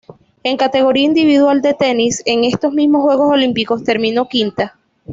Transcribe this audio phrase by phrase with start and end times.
[0.43, 4.75] En categoría individual de tenis, en estos mismos Juegos Olímpicos, terminó quinta.